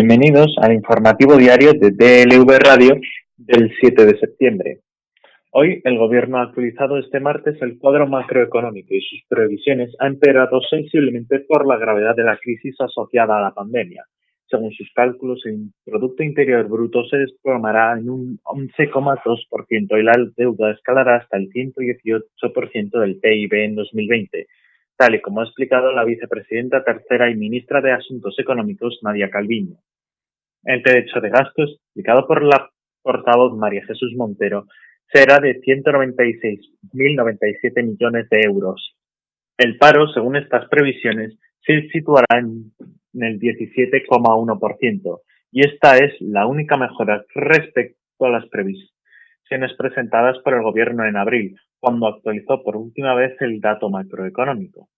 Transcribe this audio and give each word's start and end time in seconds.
Bienvenidos 0.00 0.54
al 0.62 0.74
informativo 0.74 1.36
diario 1.36 1.72
de 1.72 1.90
DLV 1.90 2.48
Radio 2.60 3.00
del 3.36 3.74
7 3.80 4.06
de 4.06 4.16
septiembre. 4.20 4.78
Hoy 5.50 5.80
el 5.82 5.98
Gobierno 5.98 6.38
ha 6.38 6.42
actualizado 6.42 6.98
este 6.98 7.18
martes 7.18 7.60
el 7.62 7.80
cuadro 7.80 8.06
macroeconómico 8.06 8.94
y 8.94 9.00
sus 9.00 9.24
previsiones 9.28 9.90
han 9.98 10.12
empeorado 10.12 10.60
sensiblemente 10.70 11.40
por 11.40 11.66
la 11.66 11.78
gravedad 11.78 12.14
de 12.14 12.22
la 12.22 12.36
crisis 12.36 12.80
asociada 12.80 13.38
a 13.38 13.42
la 13.42 13.54
pandemia. 13.54 14.04
Según 14.46 14.70
sus 14.70 14.88
cálculos, 14.94 15.44
el 15.46 15.72
Producto 15.84 16.22
Interior 16.22 16.68
Bruto 16.68 17.04
se 17.06 17.16
desplomará 17.16 17.98
en 17.98 18.08
un 18.08 18.38
11,2% 18.44 19.98
y 19.98 20.02
la 20.04 20.12
deuda 20.36 20.70
escalará 20.70 21.16
hasta 21.16 21.38
el 21.38 21.50
118% 21.50 23.00
del 23.00 23.18
PIB 23.18 23.52
en 23.52 23.74
2020 23.74 24.46
tal 24.98 25.14
y 25.14 25.20
como 25.20 25.40
ha 25.40 25.44
explicado 25.44 25.92
la 25.92 26.04
vicepresidenta 26.04 26.82
tercera 26.82 27.30
y 27.30 27.36
ministra 27.36 27.80
de 27.80 27.92
Asuntos 27.92 28.36
Económicos, 28.38 28.98
Nadia 29.02 29.30
Calviño. 29.30 29.76
El 30.68 30.82
techo 30.82 31.20
de 31.22 31.30
gasto, 31.30 31.62
explicado 31.62 32.26
por 32.26 32.42
la 32.44 32.68
portavoz 33.02 33.56
María 33.56 33.86
Jesús 33.86 34.12
Montero, 34.18 34.66
será 35.10 35.40
de 35.40 35.62
196.097 35.62 37.82
millones 37.82 38.28
de 38.28 38.42
euros. 38.42 38.94
El 39.56 39.78
paro, 39.78 40.12
según 40.12 40.36
estas 40.36 40.68
previsiones, 40.68 41.38
se 41.64 41.88
situará 41.88 42.38
en 42.38 42.70
el 43.14 43.40
17,1% 43.40 45.20
y 45.52 45.66
esta 45.66 45.96
es 45.96 46.12
la 46.20 46.46
única 46.46 46.76
mejora 46.76 47.24
respecto 47.34 48.26
a 48.26 48.28
las 48.28 48.46
previsiones 48.50 49.72
presentadas 49.78 50.36
por 50.44 50.52
el 50.52 50.62
Gobierno 50.62 51.06
en 51.06 51.16
abril, 51.16 51.56
cuando 51.80 52.08
actualizó 52.08 52.62
por 52.62 52.76
última 52.76 53.14
vez 53.14 53.40
el 53.40 53.62
dato 53.62 53.88
macroeconómico. 53.88 54.90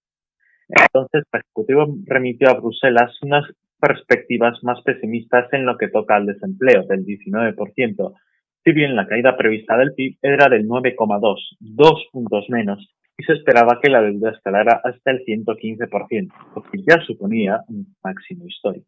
Entonces, 0.69 1.22
el 1.33 1.41
Ejecutivo 1.41 1.87
remitió 2.06 2.50
a 2.50 2.55
Bruselas 2.55 3.16
unas 3.22 3.44
perspectivas 3.81 4.62
más 4.62 4.81
pesimistas 4.83 5.53
en 5.53 5.67
lo 5.67 5.77
que 5.77 5.89
toca 5.89 6.17
al 6.17 6.27
desempleo, 6.27 6.84
del 6.84 7.05
19%, 7.05 8.14
si 8.62 8.72
bien 8.72 8.95
la 8.95 9.06
caída 9.06 9.37
prevista 9.37 9.77
del 9.78 9.95
PIB 9.95 10.19
era 10.20 10.48
del 10.48 10.69
9,2, 10.69 11.37
dos 11.61 12.05
puntos 12.12 12.45
menos, 12.50 12.95
y 13.17 13.25
se 13.25 13.33
esperaba 13.33 13.81
que 13.83 13.91
la 13.91 14.03
deuda 14.03 14.33
escalara 14.33 14.81
hasta 14.84 15.11
el 15.11 15.25
115%, 15.25 16.28
lo 16.55 16.62
que 16.62 16.78
ya 16.87 17.00
suponía 17.06 17.61
un 17.69 17.87
máximo 18.05 18.47
histórico. 18.47 18.87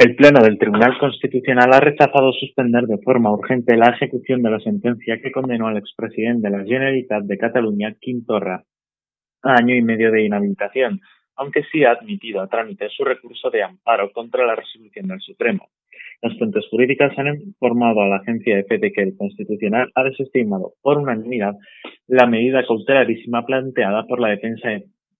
El 0.00 0.16
Pleno 0.16 0.42
del 0.42 0.56
Tribunal 0.56 0.96
Constitucional 0.98 1.74
ha 1.74 1.78
rechazado 1.78 2.32
suspender 2.32 2.84
de 2.84 2.96
forma 3.04 3.30
urgente 3.30 3.76
la 3.76 3.88
ejecución 3.88 4.42
de 4.42 4.50
la 4.50 4.58
sentencia 4.58 5.20
que 5.20 5.30
condenó 5.30 5.66
al 5.66 5.76
expresidente 5.76 6.48
de 6.48 6.56
la 6.56 6.64
Generalitat 6.64 7.24
de 7.24 7.36
Cataluña, 7.36 7.94
Quim 8.00 8.24
Torra, 8.24 8.64
a 9.42 9.54
año 9.60 9.76
y 9.76 9.82
medio 9.82 10.10
de 10.10 10.24
inhabilitación, 10.24 11.02
aunque 11.36 11.64
sí 11.70 11.84
ha 11.84 11.90
admitido 11.90 12.40
a 12.40 12.48
trámite 12.48 12.88
su 12.88 13.04
recurso 13.04 13.50
de 13.50 13.62
amparo 13.62 14.10
contra 14.12 14.46
la 14.46 14.56
resolución 14.56 15.06
del 15.06 15.20
Supremo. 15.20 15.68
Las 16.22 16.38
fuentes 16.38 16.64
jurídicas 16.70 17.12
han 17.18 17.34
informado 17.34 18.00
a 18.00 18.08
la 18.08 18.16
agencia 18.16 18.56
de 18.56 18.78
de 18.78 18.92
que 18.92 19.02
el 19.02 19.18
Constitucional 19.18 19.92
ha 19.94 20.04
desestimado 20.04 20.72
por 20.80 20.96
unanimidad 20.96 21.56
la 22.06 22.26
medida 22.26 22.66
cautelarísima 22.66 23.44
planteada 23.44 24.06
por 24.06 24.18
la 24.18 24.28
defensa 24.28 24.70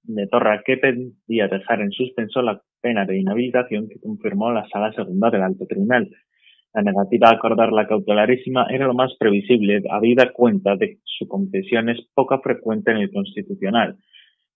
de 0.05 0.27
Torra 0.29 0.63
que 0.65 0.79
pedía 0.79 1.49
dejar 1.49 1.83
en 1.83 1.91
suspenso 1.91 2.41
la 2.41 2.63
pena 2.81 3.05
de 3.05 3.19
inhabilitación 3.19 3.89
que 3.89 4.01
confirmó 4.01 4.53
la 4.53 4.67
Sala 4.69 4.93
Segunda 4.93 5.31
del 5.31 5.43
Alto 5.43 5.67
Tribunal. 5.67 6.11
La 6.73 6.83
negativa 6.83 7.29
a 7.29 7.35
acordar 7.35 7.73
la 7.73 7.87
cautelarísima 7.87 8.67
era 8.71 8.87
lo 8.87 8.95
más 8.95 9.15
previsible, 9.19 9.83
habida 9.91 10.33
cuenta 10.33 10.77
de 10.77 10.91
que 10.91 10.99
su 11.05 11.27
concesión 11.27 11.89
es 11.89 11.99
poco 12.15 12.41
frecuente 12.41 12.93
en 12.93 12.99
el 12.99 13.11
Constitucional. 13.11 13.97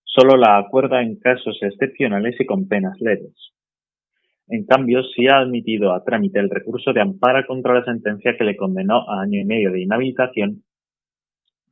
Solo 0.05 0.37
la 0.37 0.59
acuerda 0.59 1.03
en 1.03 1.19
casos 1.19 1.59
excepcionales 1.61 2.41
y 2.41 2.47
con 2.47 2.69
penas 2.69 3.01
leves. 3.01 3.53
En 4.47 4.65
cambio, 4.67 5.03
sí 5.03 5.27
ha 5.27 5.39
admitido 5.39 5.93
a 5.93 6.05
trámite 6.05 6.39
el 6.39 6.51
recurso 6.51 6.93
de 6.93 7.01
amparo 7.01 7.47
contra 7.47 7.75
la 7.75 7.85
sentencia 7.85 8.37
que 8.37 8.45
le 8.45 8.57
condenó 8.57 9.09
a 9.09 9.23
año 9.23 9.41
y 9.41 9.45
medio 9.45 9.73
de 9.73 9.83
inhabilitación 9.83 10.63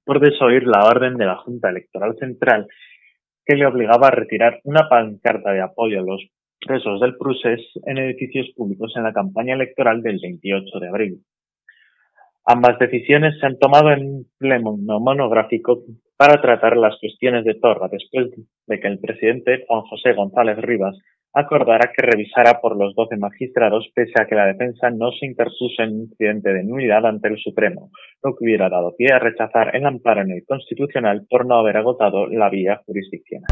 por 0.05 0.21
desoír 0.21 0.65
la 0.67 0.85
orden 0.85 1.17
de 1.17 1.27
la 1.27 1.37
Junta 1.37 1.71
Electoral 1.71 2.17
Central 2.19 2.67
que 3.45 3.57
le 3.57 3.67
obligaba 3.67 4.09
a 4.09 4.11
retirar 4.11 4.61
una 4.65 4.89
pancarta 4.89 5.53
de 5.53 5.61
apoyo 5.61 6.01
a 6.01 6.05
los 6.05 6.23
presos 6.67 7.01
del 7.01 7.17
Prusés 7.17 7.61
en 7.87 7.99
edificios 7.99 8.49
públicos 8.57 8.93
en 8.97 9.05
la 9.05 9.13
campaña 9.13 9.55
electoral 9.55 10.03
del 10.03 10.19
28 10.23 10.81
de 10.81 10.89
abril. 10.89 11.23
Ambas 12.45 12.79
decisiones 12.79 13.39
se 13.39 13.47
han 13.47 13.59
tomado 13.59 13.93
en 13.93 14.25
pleno 14.39 14.77
monográfico 14.77 15.85
para 16.17 16.41
tratar 16.41 16.77
las 16.77 16.99
cuestiones 17.01 17.45
de 17.45 17.55
Torra 17.55 17.89
después 17.91 18.31
de 18.67 18.81
que 18.81 18.89
el 18.89 18.99
presidente 18.99 19.65
Juan 19.67 19.83
José 19.83 20.13
González 20.13 20.57
Rivas 20.59 20.99
acordara 21.35 21.93
que 21.97 22.03
revisara 22.03 22.61
por 22.61 22.77
los 22.77 22.95
doce 22.95 23.17
magistrados 23.17 23.89
pese 23.95 24.21
a 24.21 24.27
que 24.27 24.35
la 24.35 24.47
defensa 24.47 24.91
no 24.91 25.11
se 25.13 25.27
interpuso 25.27 25.83
en 25.83 25.91
un 25.91 26.01
incidente 26.03 26.53
de 26.53 26.65
nulidad 26.65 27.07
ante 27.07 27.29
el 27.29 27.39
Supremo, 27.39 27.91
lo 28.23 28.37
que 28.37 28.45
hubiera 28.45 28.69
dado 28.69 28.95
pie 28.97 29.13
a 29.13 29.19
rechazar 29.19 29.75
el 29.75 29.87
amparo 29.87 30.23
en 30.23 30.33
el 30.33 30.45
Constitucional 30.47 31.27
por 31.29 31.47
no 31.47 31.57
haber 31.57 31.77
agotado 31.77 32.27
la 32.27 32.51
vía 32.51 32.83
jurisdiccional. 32.85 33.47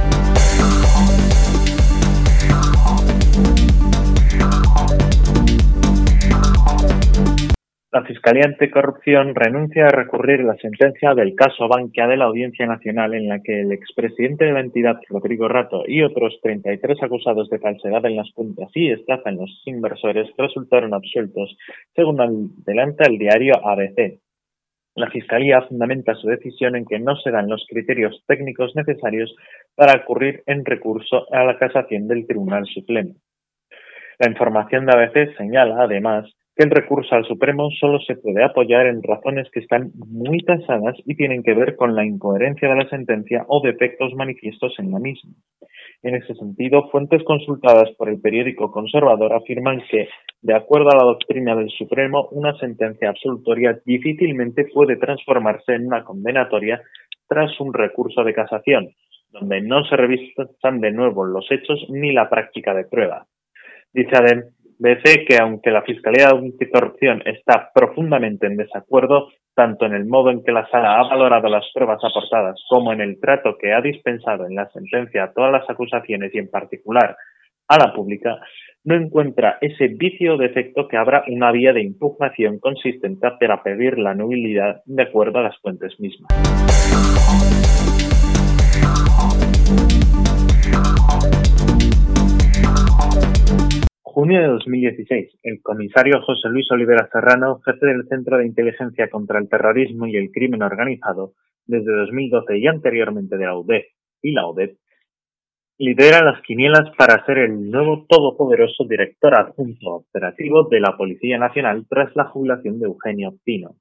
La 7.93 8.05
Fiscalía 8.05 8.45
Anticorrupción 8.45 9.35
renuncia 9.35 9.87
a 9.87 9.91
recurrir 9.91 10.45
la 10.45 10.55
sentencia 10.59 11.13
del 11.13 11.35
caso 11.35 11.67
Bankia 11.67 12.07
de 12.07 12.17
la 12.17 12.27
Audiencia 12.27 12.65
Nacional 12.65 13.15
en 13.15 13.29
la 13.29 13.41
que 13.41 13.63
el 13.63 13.73
expresidente 13.73 14.45
de 14.45 14.53
la 14.53 14.61
entidad, 14.61 15.01
Rodrigo 15.09 15.49
Rato, 15.49 15.83
y 15.89 16.03
otros 16.03 16.39
33 16.41 17.03
acusados 17.03 17.51
de 17.51 17.59
falsedad 17.59 18.05
en 18.07 18.15
las 18.15 18.31
cuentas 18.33 18.69
y 18.75 18.93
estafa 18.93 19.31
en 19.31 19.39
los 19.39 19.63
inversores 19.67 20.31
resultaron 20.39 20.95
absueltos, 20.95 21.57
según 21.97 22.21
adelanta 22.21 23.07
el 23.07 23.19
diario 23.19 23.55
ABC. 23.67 24.21
La 24.97 25.09
Fiscalía 25.11 25.63
fundamenta 25.63 26.15
su 26.15 26.27
decisión 26.27 26.75
en 26.77 26.85
que 26.85 26.99
no 26.99 27.17
se 27.17 27.31
dan 27.31 27.49
los 27.49 27.65
criterios 27.69 28.23
técnicos 28.27 28.75
necesarios 28.75 29.35
para 29.75 30.03
ocurrir 30.03 30.43
en 30.47 30.65
recurso 30.65 31.33
a 31.33 31.45
la 31.45 31.59
casación 31.59 32.09
del 32.09 32.27
Tribunal 32.27 32.67
Supremo. 32.67 33.15
La 34.19 34.29
información 34.29 34.87
de 34.87 34.93
ABC 34.93 35.37
señala, 35.37 35.83
además, 35.83 36.31
el 36.63 36.71
recurso 36.71 37.15
al 37.15 37.25
Supremo 37.25 37.71
solo 37.71 38.01
se 38.01 38.17
puede 38.17 38.45
apoyar 38.45 38.87
en 38.87 39.03
razones 39.03 39.49
que 39.51 39.61
están 39.61 39.93
muy 39.95 40.39
tasadas 40.41 40.97
y 41.07 41.15
tienen 41.15 41.43
que 41.43 41.55
ver 41.55 41.77
con 41.77 41.95
la 41.95 42.05
incoherencia 42.05 42.69
de 42.69 42.77
la 42.77 42.89
sentencia 42.89 43.45
o 43.49 43.63
defectos 43.63 44.13
manifiestos 44.15 44.75
en 44.79 44.91
la 44.91 44.99
misma. 44.99 45.33
En 46.03 46.17
ese 46.17 46.35
sentido, 46.35 46.89
fuentes 46.91 47.23
consultadas 47.25 47.91
por 47.97 48.09
el 48.09 48.21
periódico 48.21 48.71
conservador 48.71 49.33
afirman 49.33 49.83
que, 49.91 50.09
de 50.43 50.55
acuerdo 50.55 50.91
a 50.91 50.97
la 50.97 51.05
doctrina 51.05 51.55
del 51.55 51.71
Supremo, 51.71 52.29
una 52.33 52.57
sentencia 52.59 53.11
absolutoria 53.11 53.79
difícilmente 53.85 54.67
puede 54.73 54.97
transformarse 54.97 55.75
en 55.75 55.87
una 55.87 56.05
condenatoria 56.05 56.83
tras 57.29 57.59
un 57.61 57.73
recurso 57.73 58.25
de 58.25 58.35
casación, 58.35 58.91
donde 59.31 59.61
no 59.61 59.85
se 59.85 59.97
revisan 59.97 60.81
de 60.81 60.91
nuevo 60.91 61.25
los 61.25 61.51
hechos 61.51 61.87
ni 61.89 62.13
la 62.13 62.29
práctica 62.29 62.75
de 62.75 62.85
prueba. 62.85 63.27
Dice 63.93 64.17
BC 64.81 65.27
que 65.29 65.37
aunque 65.39 65.71
la 65.71 65.83
Fiscalía 65.83 66.31
Anticorrupción 66.31 67.23
está 67.27 67.71
profundamente 67.75 68.47
en 68.47 68.57
desacuerdo, 68.57 69.29
tanto 69.55 69.85
en 69.85 69.93
el 69.93 70.07
modo 70.07 70.31
en 70.31 70.43
que 70.43 70.53
la 70.53 70.67
sala 70.71 70.99
ha 70.99 71.07
valorado 71.07 71.49
las 71.49 71.67
pruebas 71.75 72.01
aportadas 72.03 72.59
como 72.69 72.93
en 72.93 73.03
el 73.03 73.21
trato 73.21 73.57
que 73.61 73.75
ha 73.75 73.83
dispensado 73.83 74.47
en 74.47 74.55
la 74.55 74.71
sentencia 74.71 75.25
a 75.25 75.33
todas 75.33 75.53
las 75.53 75.69
acusaciones 75.69 76.35
y 76.35 76.39
en 76.39 76.49
particular 76.49 77.15
a 77.69 77.79
la 77.79 77.93
pública, 77.93 78.39
no 78.85 78.95
encuentra 78.95 79.59
ese 79.61 79.89
vicio 79.89 80.35
o 80.35 80.39
defecto 80.39 80.89
que 80.89 80.97
abra 80.97 81.25
una 81.29 81.53
vía 81.53 81.75
de 81.75 81.83
impugnación 81.83 82.59
consistente 82.59 83.29
para 83.39 83.63
pedir 83.63 83.99
la 83.99 84.15
nulidad 84.15 84.81
de 84.87 85.03
acuerdo 85.03 85.41
a 85.41 85.43
las 85.43 85.59
fuentes 85.59 86.01
mismas. 86.01 86.29
Junio 94.13 94.41
de 94.41 94.49
2016, 94.49 95.39
el 95.45 95.63
comisario 95.63 96.21
José 96.23 96.49
Luis 96.49 96.69
Olivera 96.73 97.09
Serrano, 97.13 97.61
jefe 97.65 97.87
del 97.87 98.09
Centro 98.09 98.39
de 98.39 98.47
Inteligencia 98.47 99.09
contra 99.09 99.39
el 99.39 99.49
Terrorismo 99.49 100.05
y 100.09 100.17
el 100.17 100.33
Crimen 100.33 100.63
Organizado, 100.63 101.35
desde 101.65 101.93
2012 101.93 102.59
y 102.59 102.67
anteriormente 102.67 103.37
de 103.37 103.47
la 103.47 103.57
UDEF 103.57 103.85
y 104.21 104.33
la 104.33 104.49
ODEP, 104.49 104.77
lidera 105.79 106.25
las 106.25 106.43
quinielas 106.43 106.91
para 106.99 107.25
ser 107.25 107.39
el 107.39 107.71
nuevo 107.71 108.05
todopoderoso 108.09 108.85
director 108.85 109.33
adjunto 109.33 109.91
operativo 109.91 110.65
de 110.65 110.81
la 110.81 110.97
Policía 110.97 111.39
Nacional 111.39 111.87
tras 111.89 112.15
la 112.17 112.25
jubilación 112.25 112.81
de 112.81 112.87
Eugenio 112.87 113.35
Pino. 113.45 113.77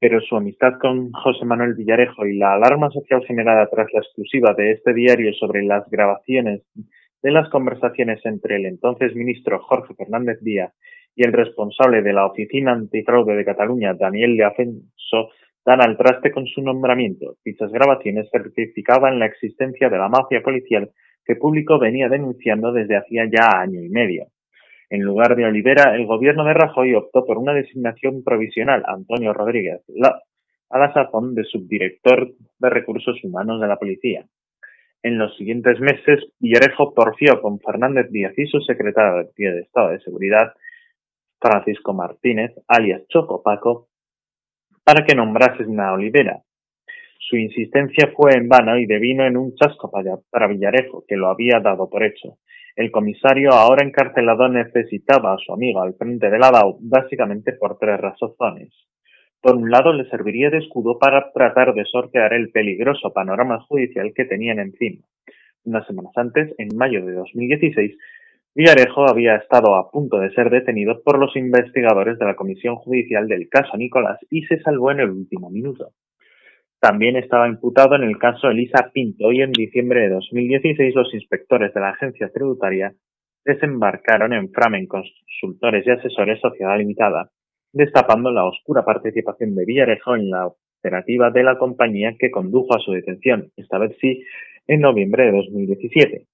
Pero 0.00 0.22
su 0.22 0.34
amistad 0.34 0.78
con 0.80 1.12
José 1.12 1.44
Manuel 1.44 1.74
Villarejo 1.74 2.24
y 2.24 2.38
la 2.38 2.54
alarma 2.54 2.90
social 2.90 3.22
generada 3.26 3.68
tras 3.68 3.92
la 3.92 4.00
exclusiva 4.00 4.54
de 4.54 4.72
este 4.72 4.94
diario 4.94 5.34
sobre 5.34 5.62
las 5.62 5.86
grabaciones 5.90 6.62
de 7.22 7.30
las 7.30 7.48
conversaciones 7.50 8.20
entre 8.24 8.56
el 8.56 8.66
entonces 8.66 9.14
ministro 9.14 9.60
Jorge 9.60 9.94
Fernández 9.94 10.38
Díaz 10.40 10.72
y 11.14 11.24
el 11.24 11.32
responsable 11.32 12.02
de 12.02 12.12
la 12.12 12.26
Oficina 12.26 12.72
Antifraude 12.72 13.36
de 13.36 13.44
Cataluña, 13.44 13.94
Daniel 13.94 14.36
de 14.36 14.44
Afenso, 14.44 15.30
dan 15.64 15.80
al 15.80 15.96
traste 15.96 16.32
con 16.32 16.46
su 16.46 16.62
nombramiento. 16.62 17.36
Dichas 17.44 17.70
grabaciones 17.70 18.28
certificaban 18.30 19.18
la 19.18 19.26
existencia 19.26 19.88
de 19.88 19.98
la 19.98 20.08
mafia 20.08 20.42
policial 20.42 20.90
que 21.24 21.36
público 21.36 21.78
venía 21.78 22.08
denunciando 22.08 22.72
desde 22.72 22.96
hacía 22.96 23.28
ya 23.30 23.60
año 23.60 23.80
y 23.80 23.88
medio. 23.88 24.26
En 24.90 25.02
lugar 25.02 25.36
de 25.36 25.44
Olivera, 25.44 25.94
el 25.94 26.06
gobierno 26.06 26.44
de 26.44 26.54
Rajoy 26.54 26.94
optó 26.94 27.24
por 27.24 27.38
una 27.38 27.54
designación 27.54 28.24
provisional, 28.24 28.82
Antonio 28.86 29.32
Rodríguez, 29.32 29.80
a 30.70 30.78
la 30.78 30.92
sazón 30.92 31.34
de 31.34 31.44
subdirector 31.44 32.32
de 32.58 32.70
recursos 32.70 33.22
humanos 33.22 33.60
de 33.60 33.68
la 33.68 33.76
policía. 33.76 34.26
En 35.02 35.18
los 35.18 35.36
siguientes 35.36 35.80
meses, 35.80 36.24
Villarejo 36.38 36.94
porfió 36.94 37.40
con 37.42 37.58
Fernández 37.58 38.10
Díaz 38.10 38.34
y 38.36 38.46
su 38.46 38.60
secretario 38.60 39.30
de 39.36 39.60
Estado 39.60 39.90
de 39.90 40.00
Seguridad, 40.00 40.52
Francisco 41.40 41.92
Martínez, 41.92 42.52
alias 42.68 43.02
Choco 43.08 43.42
Paco, 43.42 43.88
para 44.84 45.04
que 45.04 45.16
nombrasen 45.16 45.78
a 45.80 45.92
Olivera. 45.92 46.42
Su 47.18 47.36
insistencia 47.36 48.12
fue 48.16 48.34
en 48.34 48.48
vano 48.48 48.78
y 48.78 48.86
devino 48.86 49.26
en 49.26 49.36
un 49.36 49.54
chasco 49.56 49.90
para 50.30 50.46
Villarejo, 50.46 51.04
que 51.06 51.16
lo 51.16 51.28
había 51.28 51.58
dado 51.60 51.90
por 51.90 52.04
hecho. 52.04 52.38
El 52.76 52.90
comisario, 52.90 53.50
ahora 53.52 53.84
encarcelado, 53.84 54.48
necesitaba 54.48 55.34
a 55.34 55.38
su 55.38 55.52
amigo 55.52 55.82
al 55.82 55.94
frente 55.94 56.30
de 56.30 56.38
la 56.38 56.50
DAO 56.50 56.78
básicamente 56.80 57.52
por 57.54 57.78
tres 57.78 58.00
razones. 58.00 58.72
Por 59.42 59.56
un 59.56 59.70
lado, 59.70 59.92
le 59.92 60.08
serviría 60.08 60.50
de 60.50 60.58
escudo 60.58 60.98
para 61.00 61.32
tratar 61.32 61.74
de 61.74 61.84
sortear 61.84 62.32
el 62.32 62.50
peligroso 62.50 63.12
panorama 63.12 63.60
judicial 63.62 64.12
que 64.14 64.24
tenían 64.24 64.60
encima. 64.60 65.04
Unas 65.64 65.84
semanas 65.88 66.12
antes, 66.16 66.54
en 66.58 66.68
mayo 66.76 67.04
de 67.04 67.14
2016, 67.14 67.98
Villarejo 68.54 69.08
había 69.08 69.34
estado 69.36 69.74
a 69.74 69.90
punto 69.90 70.18
de 70.20 70.30
ser 70.34 70.48
detenido 70.48 71.02
por 71.02 71.18
los 71.18 71.34
investigadores 71.34 72.18
de 72.18 72.26
la 72.26 72.36
Comisión 72.36 72.76
Judicial 72.76 73.26
del 73.26 73.48
caso 73.48 73.76
Nicolás 73.76 74.18
y 74.30 74.42
se 74.46 74.60
salvó 74.60 74.92
en 74.92 75.00
el 75.00 75.10
último 75.10 75.50
minuto. 75.50 75.90
También 76.78 77.16
estaba 77.16 77.48
imputado 77.48 77.96
en 77.96 78.02
el 78.02 78.18
caso 78.18 78.48
Elisa 78.48 78.90
Pinto 78.92 79.32
y 79.32 79.40
en 79.40 79.52
diciembre 79.52 80.02
de 80.02 80.10
2016 80.10 80.94
los 80.94 81.12
inspectores 81.14 81.74
de 81.74 81.80
la 81.80 81.90
agencia 81.90 82.30
tributaria 82.30 82.92
desembarcaron 83.44 84.32
en 84.34 84.52
Framen 84.52 84.86
Consultores 84.86 85.86
y 85.86 85.90
Asesores 85.90 86.40
Sociedad 86.40 86.78
Limitada, 86.78 87.30
destapando 87.72 88.30
la 88.30 88.44
oscura 88.44 88.84
participación 88.84 89.54
de 89.54 89.64
Villarejo 89.64 90.14
en 90.14 90.30
la 90.30 90.46
operativa 90.46 91.30
de 91.30 91.42
la 91.42 91.58
compañía 91.58 92.14
que 92.18 92.30
condujo 92.30 92.74
a 92.74 92.80
su 92.80 92.92
detención, 92.92 93.50
esta 93.56 93.78
vez 93.78 93.96
sí, 94.00 94.22
en 94.66 94.80
noviembre 94.80 95.26
de 95.26 95.32
2017. 95.32 96.26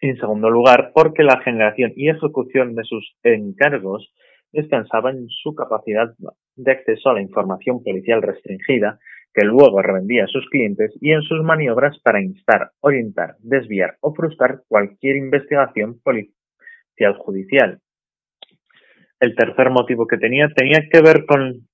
En 0.00 0.16
segundo 0.16 0.50
lugar, 0.50 0.92
porque 0.94 1.24
la 1.24 1.40
generación 1.40 1.92
y 1.96 2.08
ejecución 2.08 2.74
de 2.74 2.84
sus 2.84 3.16
encargos 3.24 4.12
descansaba 4.52 5.10
en 5.10 5.28
su 5.28 5.54
capacidad 5.54 6.14
de 6.56 6.72
acceso 6.72 7.10
a 7.10 7.14
la 7.14 7.22
información 7.22 7.82
policial 7.82 8.22
restringida, 8.22 8.98
que 9.34 9.44
luego 9.44 9.82
revendía 9.82 10.24
a 10.24 10.28
sus 10.28 10.48
clientes, 10.48 10.92
y 11.00 11.12
en 11.12 11.22
sus 11.22 11.42
maniobras 11.42 11.98
para 12.00 12.22
instar, 12.22 12.70
orientar, 12.80 13.36
desviar 13.40 13.96
o 14.00 14.14
frustrar 14.14 14.62
cualquier 14.68 15.16
investigación 15.16 16.00
policial 16.00 17.14
judicial. 17.18 17.80
El 19.20 19.34
tercer 19.34 19.70
motivo 19.70 20.06
que 20.06 20.18
tenía 20.18 20.48
tenía 20.48 20.88
que 20.90 21.00
ver 21.00 21.26
con 21.26 21.66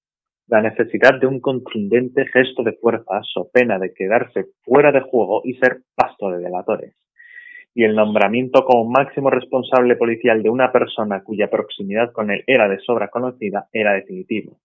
la 0.46 0.62
necesidad 0.62 1.18
de 1.20 1.26
un 1.26 1.40
contundente 1.40 2.26
gesto 2.26 2.62
de 2.62 2.72
fuerza 2.72 3.20
so 3.22 3.48
pena 3.52 3.78
de 3.78 3.92
quedarse 3.92 4.46
fuera 4.62 4.92
de 4.92 5.00
juego 5.00 5.42
y 5.44 5.54
ser 5.54 5.80
pasto 5.94 6.30
de 6.30 6.38
delatores 6.38 6.94
y 7.74 7.82
el 7.82 7.96
nombramiento 7.96 8.64
como 8.64 8.88
máximo 8.88 9.30
responsable 9.30 9.96
policial 9.96 10.42
de 10.42 10.48
una 10.48 10.70
persona 10.70 11.22
cuya 11.24 11.50
proximidad 11.50 12.12
con 12.12 12.30
él 12.30 12.44
era 12.46 12.68
de 12.68 12.78
sobra 12.78 13.08
conocida 13.08 13.68
era 13.72 13.94
definitivo. 13.94 14.58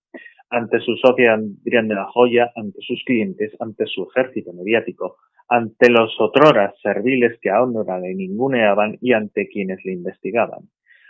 Ante 0.51 0.79
su 0.79 0.95
socia 0.95 1.33
Adrián 1.33 1.87
de 1.87 1.95
la 1.95 2.05
Joya, 2.05 2.51
ante 2.55 2.79
sus 2.81 3.03
clientes, 3.03 3.51
ante 3.59 3.85
su 3.87 4.07
ejército 4.09 4.53
mediático, 4.53 5.17
ante 5.47 5.89
los 5.89 6.15
otroras 6.19 6.73
serviles 6.81 7.39
que 7.41 7.49
ahora 7.49 7.99
le 7.99 8.13
ninguneaban 8.13 8.97
y 9.01 9.13
ante 9.13 9.47
quienes 9.47 9.83
le 9.83 9.93
investigaban. 9.93 10.69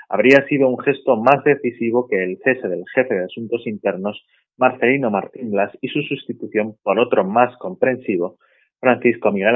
Habría 0.09 0.45
sido 0.47 0.67
un 0.67 0.79
gesto 0.79 1.15
más 1.15 1.43
decisivo 1.43 2.07
que 2.07 2.23
el 2.23 2.37
cese 2.43 2.67
del 2.67 2.83
jefe 2.93 3.13
de 3.13 3.25
asuntos 3.25 3.65
internos, 3.67 4.25
Marcelino 4.57 5.11
Martín 5.11 5.51
Blas, 5.51 5.71
y 5.81 5.87
su 5.87 6.01
sustitución 6.01 6.75
por 6.83 6.99
otro 6.99 7.23
más 7.23 7.55
comprensivo, 7.57 8.37
Francisco 8.79 9.31
Miguel 9.31 9.55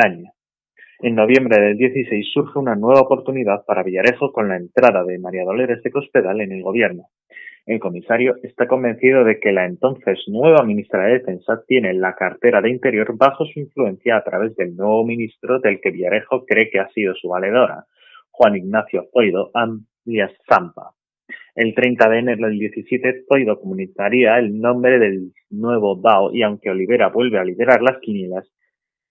en 1.04 1.16
noviembre 1.16 1.60
del 1.60 1.78
16 1.78 2.32
surge 2.34 2.58
una 2.58 2.76
nueva 2.76 3.02
oportunidad 3.02 3.66
para 3.66 3.84
Villarejo 3.84 4.32
con 4.32 4.48
la 4.48 4.56
entrada 4.56 5.04
de 5.04 5.20
María 5.20 5.44
Dolores 5.44 5.84
de 5.84 5.92
Cospedal 5.92 6.40
en 6.40 6.54
el 6.54 6.64
gobierno. 6.64 7.08
El 7.66 7.82
comisario 7.82 8.36
está 8.42 8.70
convencido 8.70 9.26
de 9.26 9.38
que 9.42 9.52
la 9.52 9.66
entonces 9.66 10.20
nueva 10.28 10.64
ministra 10.64 11.04
de 11.04 11.20
Defensa 11.20 11.62
tiene 11.68 11.94
la 11.94 12.16
cartera 12.16 12.62
de 12.62 12.70
Interior 12.70 13.18
bajo 13.18 13.44
su 13.46 13.60
influencia 13.60 14.16
a 14.16 14.24
través 14.24 14.56
del 14.56 14.78
nuevo 14.78 15.06
ministro 15.06 15.60
del 15.60 15.82
que 15.82 15.92
Villarejo 15.92 16.46
cree 16.46 16.70
que 16.70 16.80
ha 16.80 16.88
sido 16.92 17.14
su 17.16 17.28
valedora, 17.28 17.84
Juan 18.32 18.56
Ignacio 18.56 19.06
Zoido, 19.12 19.52
Zampa. 20.48 20.92
El 21.56 21.76
30 21.76 22.10
de 22.10 22.20
enero 22.20 22.48
del 22.48 22.60
17, 22.60 23.26
Zoido 23.28 23.60
comunicaría 23.60 24.38
el 24.40 24.60
nombre 24.60 25.00
del 25.00 25.34
nuevo 25.50 25.96
DAO 25.96 26.34
y 26.34 26.42
aunque 26.42 26.70
Olivera 26.70 27.10
vuelve 27.10 27.40
a 27.40 27.44
liderar 27.44 27.82
las 27.82 28.00
quinielas, 28.00 28.48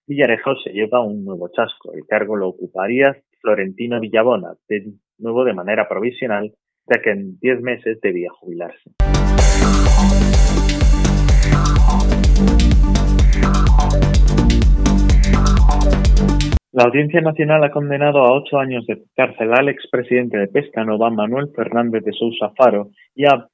Villarejo 0.06 0.56
se 0.56 0.70
lleva 0.70 1.00
un 1.00 1.24
nuevo 1.24 1.48
chasco. 1.48 1.92
El 1.94 2.04
cargo 2.06 2.36
lo 2.36 2.48
ocuparía 2.48 3.16
Florentino 3.40 4.00
Villabona, 4.00 4.54
de 4.68 4.92
nuevo 5.18 5.44
de 5.44 5.54
manera 5.54 5.88
provisional, 5.88 6.52
ya 6.88 7.00
que 7.00 7.10
en 7.10 7.38
diez 7.38 7.60
meses 7.60 8.00
debía 8.00 8.30
jubilarse. 8.30 8.90
La 16.74 16.84
Audiencia 16.84 17.20
Nacional 17.20 17.62
ha 17.64 17.70
condenado 17.70 18.20
a 18.20 18.32
ocho 18.32 18.58
años 18.58 18.86
de 18.86 19.02
cárcel 19.14 19.52
al 19.52 19.68
expresidente 19.68 20.38
de 20.38 20.48
Pescanova, 20.48 21.10
Manuel 21.10 21.50
Fernández 21.54 22.02
de 22.02 22.14
Sousa 22.14 22.50
Faro, 22.56 22.88
y 23.14 23.26
a 23.26 23.46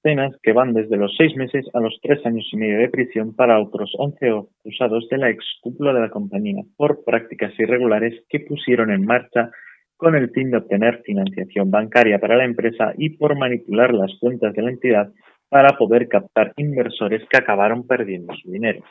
penas 0.00 0.34
que 0.42 0.54
van 0.54 0.72
desde 0.72 0.96
los 0.96 1.14
seis 1.18 1.36
meses 1.36 1.66
a 1.74 1.80
los 1.80 1.98
tres 2.00 2.24
años 2.24 2.48
y 2.50 2.56
medio 2.56 2.78
de 2.78 2.88
prisión 2.88 3.36
para 3.36 3.60
otros 3.60 3.92
once 3.98 4.26
acusados 4.30 5.06
de 5.10 5.18
la 5.18 5.28
ex 5.28 5.44
cúpula 5.60 5.92
de 5.92 6.00
la 6.00 6.08
compañía 6.08 6.62
por 6.78 7.04
prácticas 7.04 7.52
irregulares 7.58 8.24
que 8.30 8.40
pusieron 8.40 8.90
en 8.90 9.04
marcha 9.04 9.50
con 9.98 10.16
el 10.16 10.30
fin 10.30 10.50
de 10.50 10.56
obtener 10.56 11.02
financiación 11.04 11.70
bancaria 11.70 12.18
para 12.18 12.38
la 12.38 12.46
empresa 12.46 12.94
y 12.96 13.10
por 13.10 13.36
manipular 13.36 13.92
las 13.92 14.12
cuentas 14.18 14.54
de 14.54 14.62
la 14.62 14.70
entidad 14.70 15.12
para 15.50 15.76
poder 15.76 16.08
captar 16.08 16.54
inversores 16.56 17.22
que 17.28 17.36
acabaron 17.36 17.86
perdiendo 17.86 18.34
su 18.34 18.50
dinero. 18.50 18.82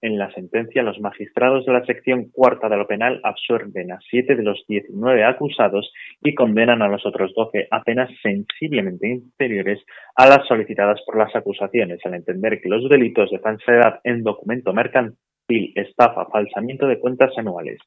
En 0.00 0.16
la 0.16 0.30
sentencia, 0.32 0.84
los 0.84 1.00
magistrados 1.00 1.66
de 1.66 1.72
la 1.72 1.84
sección 1.84 2.30
cuarta 2.30 2.68
de 2.68 2.76
lo 2.76 2.86
penal 2.86 3.20
absorben 3.24 3.90
a 3.90 3.98
siete 4.08 4.36
de 4.36 4.44
los 4.44 4.64
diecinueve 4.68 5.24
acusados 5.24 5.92
y 6.22 6.36
condenan 6.36 6.82
a 6.82 6.88
los 6.88 7.04
otros 7.04 7.34
doce 7.34 7.66
a 7.72 7.82
penas 7.82 8.08
sensiblemente 8.22 9.08
inferiores 9.08 9.84
a 10.14 10.28
las 10.28 10.46
solicitadas 10.46 11.00
por 11.04 11.18
las 11.18 11.34
acusaciones, 11.34 11.98
al 12.04 12.14
entender 12.14 12.60
que 12.60 12.68
los 12.68 12.88
delitos 12.88 13.30
de 13.32 13.40
falsedad 13.40 13.98
en 14.04 14.22
documento 14.22 14.72
mercantil, 14.72 15.72
estafa, 15.74 16.26
falsamiento 16.26 16.86
de 16.86 17.00
cuentas 17.00 17.36
anuales 17.36 17.80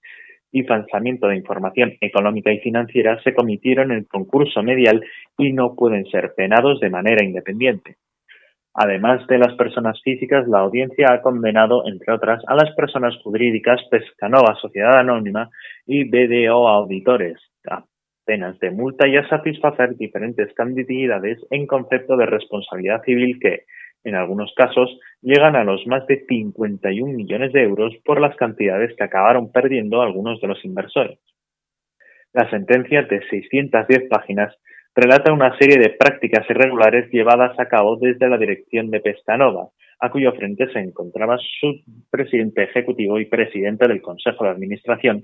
y 0.51 0.63
falsamiento 0.63 1.27
de 1.27 1.37
información 1.37 1.93
económica 2.01 2.51
y 2.51 2.59
financiera 2.59 3.21
se 3.23 3.33
cometieron 3.33 3.93
en 3.93 4.03
concurso 4.03 4.61
medial 4.63 5.01
y 5.37 5.53
no 5.53 5.75
pueden 5.75 6.05
ser 6.07 6.33
penados 6.35 6.81
de 6.81 6.89
manera 6.89 7.23
independiente. 7.23 7.95
Además 8.73 9.27
de 9.27 9.37
las 9.37 9.53
personas 9.55 10.01
físicas, 10.01 10.47
la 10.47 10.59
audiencia 10.59 11.07
ha 11.11 11.21
condenado, 11.21 11.85
entre 11.87 12.13
otras, 12.13 12.41
a 12.47 12.55
las 12.55 12.73
personas 12.75 13.15
jurídicas 13.21 13.81
Pescanova 13.91 14.55
Sociedad 14.61 14.97
Anónima 14.97 15.49
y 15.85 16.05
BDO 16.09 16.69
Auditores 16.69 17.37
a 17.69 17.83
penas 18.25 18.57
de 18.59 18.71
multa 18.71 19.07
y 19.07 19.17
a 19.17 19.27
satisfacer 19.27 19.97
diferentes 19.97 20.53
cantidades 20.53 21.39
en 21.49 21.67
concepto 21.67 22.15
de 22.15 22.25
responsabilidad 22.25 23.03
civil 23.03 23.39
que, 23.41 23.65
en 24.03 24.15
algunos 24.15 24.53
casos, 24.55 24.99
llegan 25.21 25.55
a 25.55 25.63
los 25.63 25.85
más 25.87 26.07
de 26.07 26.25
51 26.25 27.13
millones 27.13 27.51
de 27.51 27.63
euros 27.63 27.93
por 28.05 28.21
las 28.21 28.35
cantidades 28.37 28.95
que 28.95 29.03
acabaron 29.03 29.51
perdiendo 29.51 30.01
algunos 30.01 30.39
de 30.39 30.47
los 30.47 30.63
inversores. 30.63 31.19
La 32.33 32.49
sentencia 32.49 33.03
de 33.03 33.21
610 33.27 34.07
páginas 34.09 34.55
relata 34.95 35.31
una 35.31 35.57
serie 35.57 35.77
de 35.77 35.91
prácticas 35.91 36.49
irregulares 36.49 37.09
llevadas 37.11 37.57
a 37.59 37.67
cabo 37.67 37.97
desde 37.97 38.29
la 38.29 38.37
dirección 38.37 38.89
de 38.89 38.99
Pestanova, 38.99 39.69
a 39.99 40.09
cuyo 40.09 40.31
frente 40.33 40.71
se 40.71 40.79
encontraba 40.79 41.37
su 41.37 41.81
presidente 42.09 42.63
ejecutivo 42.63 43.19
y 43.19 43.25
presidente 43.25 43.87
del 43.87 44.01
Consejo 44.01 44.43
de 44.43 44.51
Administración, 44.51 45.23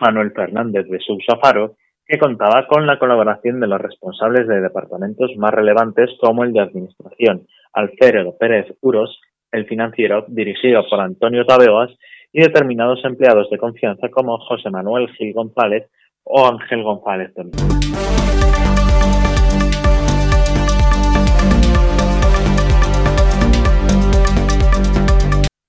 Manuel 0.00 0.32
Fernández 0.32 0.86
de 0.88 1.00
Sousa 1.00 1.38
Faro, 1.42 1.76
que 2.06 2.18
contaba 2.18 2.66
con 2.66 2.86
la 2.86 2.98
colaboración 2.98 3.60
de 3.60 3.66
los 3.66 3.80
responsables 3.80 4.46
de 4.46 4.60
departamentos 4.60 5.30
más 5.36 5.52
relevantes 5.52 6.10
como 6.20 6.44
el 6.44 6.52
de 6.52 6.60
Administración, 6.60 7.46
Alfredo 7.72 8.36
Pérez 8.38 8.66
Uros, 8.80 9.20
el 9.52 9.66
financiero, 9.66 10.24
dirigido 10.28 10.84
por 10.88 11.00
Antonio 11.00 11.44
Tabeoas, 11.44 11.90
y 12.32 12.42
determinados 12.42 13.04
empleados 13.04 13.48
de 13.50 13.58
confianza 13.58 14.08
como 14.08 14.38
José 14.38 14.70
Manuel 14.70 15.08
Gil 15.14 15.32
González 15.32 15.90
o 16.24 16.46
Ángel 16.46 16.82
González 16.82 17.32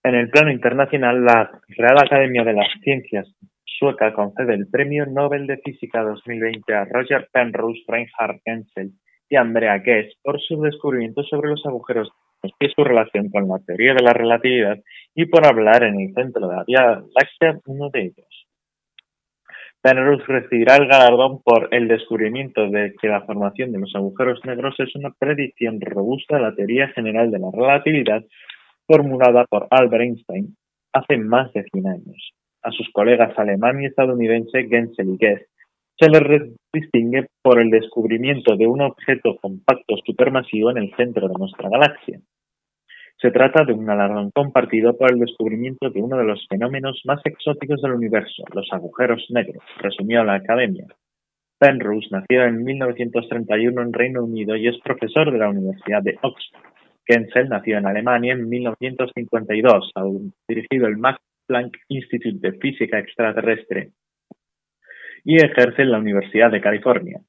En 0.03 0.15
el 0.15 0.29
plano 0.31 0.51
internacional, 0.51 1.24
la 1.24 1.51
Real 1.67 1.98
Academia 2.00 2.43
de 2.43 2.53
las 2.53 2.67
Ciencias 2.81 3.27
sueca 3.65 4.13
concede 4.13 4.55
el 4.55 4.67
Premio 4.67 5.05
Nobel 5.05 5.46
de 5.46 5.58
Física 5.58 6.01
2020 6.01 6.74
a 6.74 6.86
Roger 6.86 7.29
Penrose, 7.31 7.81
Reinhard 7.88 8.39
Genzel 8.43 8.93
y 9.29 9.36
Andrea 9.36 9.77
Ghez 9.77 10.15
por 10.24 10.41
su 10.41 10.60
descubrimiento 10.62 11.22
sobre 11.24 11.51
los 11.51 11.63
agujeros 11.67 12.12
y 12.60 12.70
su 12.70 12.84
relación 12.84 13.29
con 13.29 13.48
la 13.48 13.60
teoría 13.60 13.93
de 13.93 14.01
la 14.01 14.13
relatividad 14.13 14.79
y 15.13 15.25
por 15.25 15.46
hablar 15.46 15.84
en 15.84 16.00
el 16.00 16.13
centro 16.15 16.48
de 16.48 16.55
la 16.55 16.63
Vía 16.63 17.03
Láctea 17.13 17.60
uno 17.67 17.91
de 17.91 18.01
ellos. 18.01 18.48
Penrose 19.84 20.24
recibirá 20.25 20.77
el 20.77 20.88
galardón 20.88 21.43
por 21.43 21.67
el 21.72 21.88
descubrimiento 21.88 22.70
de 22.70 22.96
que 23.00 23.08
la 23.08 23.22
formación 23.22 23.72
de 23.72 23.79
los 23.79 23.96
agujeros 23.96 24.43
negros 24.46 24.75
es 24.79 24.96
una 24.96 25.12
predicción 25.12 25.79
robusta 25.79 26.38
de 26.38 26.41
la 26.41 26.55
teoría 26.55 26.88
general 26.89 27.29
de 27.29 27.39
la 27.39 27.50
relatividad 27.51 28.24
formulada 28.91 29.45
por 29.50 29.67
Albert 29.69 30.03
Einstein 30.03 30.55
hace 30.91 31.17
más 31.17 31.51
de 31.53 31.63
100 31.71 31.88
años. 31.88 32.31
A 32.62 32.71
sus 32.71 32.89
colegas 32.91 33.38
alemán 33.39 33.81
y 33.81 33.86
estadounidense 33.86 34.67
Gensel 34.67 35.10
y 35.10 35.17
Guess 35.17 35.48
se 35.98 36.10
les 36.10 36.51
distingue 36.74 37.27
por 37.41 37.62
el 37.62 37.69
descubrimiento 37.69 38.55
de 38.57 38.67
un 38.67 38.81
objeto 38.81 39.38
compacto 39.41 39.95
supermasivo 40.05 40.71
en 40.71 40.77
el 40.79 40.95
centro 40.95 41.27
de 41.27 41.36
nuestra 41.36 41.69
galaxia. 41.69 42.19
Se 43.21 43.31
trata 43.31 43.63
de 43.63 43.74
un 43.74 43.86
galardón 43.86 44.31
compartido 44.33 44.98
por 44.98 45.12
el 45.12 45.19
descubrimiento 45.19 45.89
de 45.89 46.01
uno 46.01 46.17
de 46.17 46.24
los 46.24 46.45
fenómenos 46.50 47.01
más 47.05 47.21
exóticos 47.24 47.81
del 47.81 47.91
universo, 47.93 48.43
los 48.53 48.67
agujeros 48.71 49.25
negros, 49.29 49.63
resumió 49.77 50.24
la 50.24 50.36
Academia. 50.36 50.88
Penrose 51.60 52.07
nació 52.10 52.45
en 52.45 52.63
1931 52.63 53.81
en 53.81 53.93
Reino 53.93 54.24
Unido 54.24 54.55
y 54.55 54.67
es 54.67 54.79
profesor 54.79 55.31
de 55.31 55.38
la 55.38 55.50
Universidad 55.50 56.01
de 56.01 56.17
Oxford. 56.24 56.70
Kensel 57.05 57.50
nació 57.50 57.77
en 57.77 57.88
Alemania 57.88 58.34
en 58.34 58.48
1952, 58.48 59.91
ha 59.96 60.03
dirigido 60.48 60.88
el 60.88 60.98
Max 60.98 61.20
Planck 61.48 61.77
Institute 61.89 62.38
de 62.39 62.58
Física 62.58 63.00
Extraterrestre 63.00 63.91
y 65.24 65.36
ejerce 65.36 65.81
en 65.81 65.91
la 65.91 66.00
Universidad 66.00 66.51
de 66.51 66.62
California. 66.62 67.20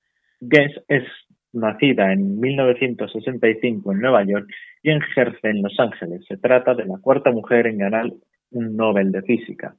Gens 0.41 0.73
es 0.89 1.05
nacida 1.53 2.13
en 2.13 2.41
1965 2.41 3.93
en 3.93 4.01
Nueva 4.01 4.25
York 4.25 4.49
y 4.83 4.91
ejerce 4.91 5.51
en 5.51 5.63
Los 5.63 5.79
Ángeles. 5.79 6.25
Se 6.27 6.37
trata 6.39 6.75
de 6.75 6.87
la 6.87 6.99
cuarta 7.01 7.31
mujer 7.31 7.67
en 7.67 7.79
ganar 7.79 8.07
un 8.51 8.77
Nobel 8.77 9.13
de 9.13 9.23
Física. 9.23 9.75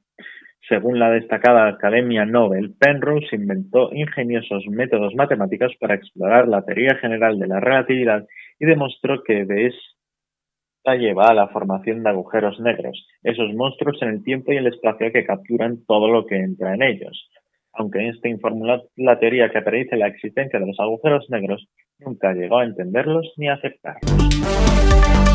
Según 0.68 0.98
la 0.98 1.10
destacada 1.10 1.68
Academia 1.68 2.24
Nobel, 2.24 2.74
Penrose 2.78 3.36
inventó 3.36 3.92
ingeniosos 3.92 4.64
métodos 4.70 5.14
matemáticos 5.14 5.74
para 5.78 5.94
explorar 5.94 6.48
la 6.48 6.62
teoría 6.62 6.96
general 6.96 7.38
de 7.38 7.46
la 7.46 7.60
relatividad 7.60 8.24
y 8.58 8.64
demostró 8.64 9.22
que 9.22 9.44
de 9.44 9.66
esta 9.66 10.94
lleva 10.96 11.26
a 11.26 11.34
la 11.34 11.48
formación 11.48 12.02
de 12.02 12.08
agujeros 12.08 12.58
negros, 12.60 13.06
esos 13.22 13.52
monstruos 13.54 14.00
en 14.00 14.08
el 14.08 14.24
tiempo 14.24 14.52
y 14.52 14.56
el 14.56 14.66
espacio 14.66 15.12
que 15.12 15.26
capturan 15.26 15.84
todo 15.86 16.08
lo 16.08 16.24
que 16.24 16.36
entra 16.36 16.74
en 16.74 16.82
ellos. 16.82 17.28
Aunque 17.74 17.98
Einstein 17.98 18.40
formuló 18.40 18.84
la 18.96 19.18
teoría 19.18 19.50
que 19.50 19.60
predice 19.60 19.96
la 19.96 20.06
existencia 20.06 20.58
de 20.58 20.66
los 20.66 20.80
agujeros 20.80 21.26
negros, 21.28 21.66
nunca 21.98 22.32
llegó 22.32 22.58
a 22.58 22.64
entenderlos 22.64 23.34
ni 23.36 23.48
a 23.48 23.54
aceptarlos. 23.54 25.33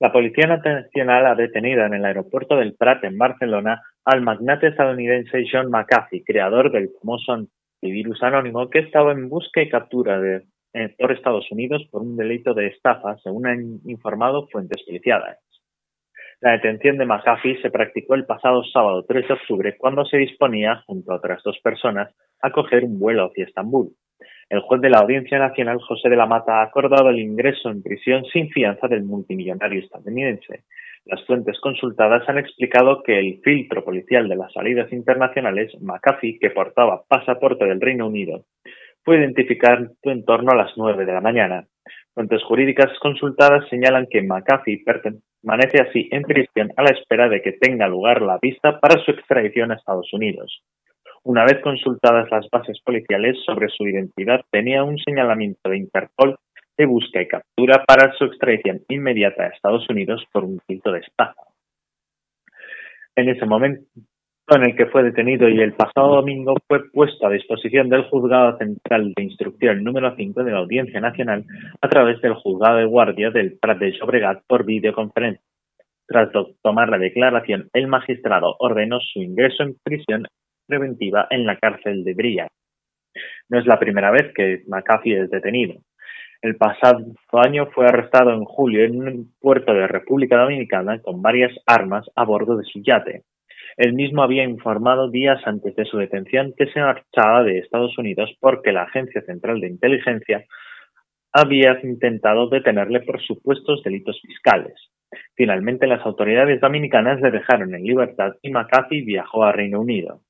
La 0.00 0.12
Policía 0.12 0.46
Nacional 0.46 1.26
ha 1.26 1.34
detenido 1.34 1.84
en 1.84 1.92
el 1.92 2.06
aeropuerto 2.06 2.56
del 2.56 2.74
Prat 2.74 3.04
en 3.04 3.18
Barcelona 3.18 3.82
al 4.06 4.22
magnate 4.22 4.68
estadounidense 4.68 5.44
John 5.52 5.70
McAfee, 5.70 6.24
creador 6.24 6.72
del 6.72 6.88
famoso 6.98 7.32
antivirus 7.32 8.22
anónimo 8.22 8.70
que 8.70 8.78
estaba 8.78 9.12
en 9.12 9.28
busca 9.28 9.60
y 9.60 9.68
captura 9.68 10.18
de 10.18 10.46
eh, 10.72 10.94
por 10.98 11.12
Estados 11.12 11.52
Unidos 11.52 11.86
por 11.90 12.00
un 12.00 12.16
delito 12.16 12.54
de 12.54 12.68
estafa, 12.68 13.18
según 13.18 13.46
han 13.46 13.80
informado 13.84 14.48
fuentes 14.48 14.82
policiales. 14.86 15.36
La 16.40 16.52
detención 16.52 16.96
de 16.96 17.04
McAfee 17.04 17.60
se 17.60 17.70
practicó 17.70 18.14
el 18.14 18.24
pasado 18.24 18.64
sábado 18.64 19.04
3 19.06 19.28
de 19.28 19.34
octubre 19.34 19.76
cuando 19.76 20.06
se 20.06 20.16
disponía, 20.16 20.82
junto 20.86 21.12
a 21.12 21.16
otras 21.16 21.42
dos 21.42 21.58
personas, 21.62 22.10
a 22.40 22.50
coger 22.50 22.84
un 22.84 22.98
vuelo 22.98 23.26
hacia 23.26 23.44
Estambul. 23.44 23.90
El 24.50 24.62
juez 24.62 24.80
de 24.80 24.90
la 24.90 24.98
Audiencia 24.98 25.38
Nacional, 25.38 25.78
José 25.80 26.08
de 26.08 26.16
la 26.16 26.26
Mata, 26.26 26.58
ha 26.58 26.64
acordado 26.64 27.08
el 27.08 27.20
ingreso 27.20 27.70
en 27.70 27.84
prisión 27.84 28.24
sin 28.32 28.50
fianza 28.50 28.88
del 28.88 29.04
multimillonario 29.04 29.78
estadounidense. 29.78 30.64
Las 31.04 31.24
fuentes 31.24 31.60
consultadas 31.60 32.28
han 32.28 32.36
explicado 32.36 33.04
que 33.04 33.16
el 33.16 33.40
filtro 33.44 33.84
policial 33.84 34.28
de 34.28 34.34
las 34.34 34.52
salidas 34.52 34.92
internacionales, 34.92 35.72
McAfee, 35.80 36.40
que 36.40 36.50
portaba 36.50 37.04
pasaporte 37.06 37.64
del 37.64 37.80
Reino 37.80 38.08
Unido, 38.08 38.44
fue 39.04 39.18
identificado 39.18 39.86
en 40.02 40.24
torno 40.24 40.50
a 40.50 40.56
las 40.56 40.72
9 40.76 41.06
de 41.06 41.12
la 41.12 41.20
mañana. 41.20 41.68
Fuentes 42.12 42.42
jurídicas 42.42 42.90
consultadas 42.98 43.68
señalan 43.68 44.08
que 44.10 44.22
McAfee 44.22 44.82
permanece 44.84 45.80
así 45.80 46.08
en 46.10 46.22
prisión 46.22 46.72
a 46.76 46.82
la 46.82 46.90
espera 46.90 47.28
de 47.28 47.40
que 47.40 47.52
tenga 47.52 47.86
lugar 47.86 48.20
la 48.20 48.40
vista 48.42 48.80
para 48.80 49.00
su 49.04 49.12
extradición 49.12 49.70
a 49.70 49.76
Estados 49.76 50.12
Unidos. 50.12 50.60
Una 51.22 51.44
vez 51.44 51.60
consultadas 51.62 52.30
las 52.30 52.48
bases 52.50 52.80
policiales 52.80 53.36
sobre 53.44 53.68
su 53.68 53.86
identidad, 53.86 54.40
tenía 54.50 54.82
un 54.84 54.96
señalamiento 54.98 55.68
de 55.68 55.76
Interpol 55.76 56.38
de 56.78 56.86
busca 56.86 57.20
y 57.20 57.28
captura 57.28 57.84
para 57.84 58.12
su 58.14 58.24
extradición 58.24 58.80
inmediata 58.88 59.44
a 59.44 59.48
Estados 59.48 59.86
Unidos 59.90 60.24
por 60.32 60.44
un 60.44 60.58
delito 60.66 60.90
de 60.92 61.00
estafa. 61.00 61.42
En 63.14 63.28
ese 63.28 63.44
momento, 63.44 63.84
en 64.48 64.62
el 64.62 64.74
que 64.74 64.86
fue 64.86 65.02
detenido 65.02 65.46
y 65.50 65.60
el 65.60 65.74
pasado 65.74 66.16
domingo 66.16 66.54
fue 66.66 66.90
puesto 66.90 67.26
a 67.26 67.30
disposición 67.30 67.90
del 67.90 68.04
Juzgado 68.04 68.56
Central 68.56 69.12
de 69.14 69.22
Instrucción 69.22 69.84
número 69.84 70.16
5 70.16 70.42
de 70.42 70.52
la 70.52 70.58
Audiencia 70.58 71.00
Nacional 71.00 71.44
a 71.82 71.88
través 71.88 72.20
del 72.22 72.34
Juzgado 72.34 72.78
de 72.78 72.86
Guardia 72.86 73.30
del 73.30 73.58
Prat 73.60 73.78
de 73.78 73.92
Llobregat 73.92 74.42
por 74.48 74.64
videoconferencia. 74.64 75.44
Tras 76.06 76.30
tomar 76.62 76.88
la 76.88 76.98
declaración, 76.98 77.68
el 77.74 77.88
magistrado 77.88 78.56
ordenó 78.58 78.98
su 79.00 79.20
ingreso 79.20 79.62
en 79.62 79.76
prisión 79.84 80.26
preventiva 80.70 81.26
en 81.30 81.44
la 81.44 81.58
cárcel 81.58 82.04
de 82.04 82.14
Brillac. 82.14 82.50
No 83.50 83.58
es 83.58 83.66
la 83.66 83.78
primera 83.78 84.10
vez 84.10 84.32
que 84.34 84.62
McAfee 84.66 85.24
es 85.24 85.30
detenido. 85.30 85.74
El 86.40 86.56
pasado 86.56 87.04
año 87.32 87.66
fue 87.66 87.86
arrestado 87.86 88.32
en 88.32 88.44
julio 88.44 88.84
en 88.84 89.02
un 89.02 89.34
puerto 89.40 89.74
de 89.74 89.86
República 89.86 90.38
Dominicana 90.38 91.02
con 91.02 91.20
varias 91.20 91.52
armas 91.66 92.08
a 92.16 92.24
bordo 92.24 92.56
de 92.56 92.64
su 92.64 92.80
yate. 92.82 93.24
El 93.76 93.92
mismo 93.92 94.22
había 94.22 94.44
informado 94.44 95.10
días 95.10 95.40
antes 95.44 95.76
de 95.76 95.84
su 95.84 95.98
detención 95.98 96.54
que 96.56 96.66
se 96.66 96.80
marchaba 96.80 97.42
de 97.42 97.58
Estados 97.58 97.96
Unidos 97.98 98.34
porque 98.40 98.72
la 98.72 98.84
Agencia 98.84 99.20
Central 99.22 99.60
de 99.60 99.68
Inteligencia 99.68 100.44
había 101.32 101.78
intentado 101.82 102.48
detenerle 102.48 103.00
por 103.00 103.20
supuestos 103.20 103.82
delitos 103.82 104.20
fiscales. 104.26 104.74
Finalmente, 105.34 105.86
las 105.86 106.04
autoridades 106.06 106.60
dominicanas 106.60 107.20
le 107.20 107.30
dejaron 107.30 107.74
en 107.74 107.82
libertad 107.84 108.32
y 108.42 108.50
McAfee 108.50 109.02
viajó 109.02 109.44
a 109.44 109.52
Reino 109.52 109.80
Unido. 109.80 110.20